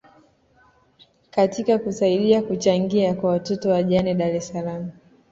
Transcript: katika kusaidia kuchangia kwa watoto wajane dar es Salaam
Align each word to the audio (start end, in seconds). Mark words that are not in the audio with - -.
katika 1.31 1.79
kusaidia 1.79 2.41
kuchangia 2.41 3.13
kwa 3.13 3.29
watoto 3.29 3.69
wajane 3.69 4.13
dar 4.15 4.35
es 4.35 4.47
Salaam 4.47 4.91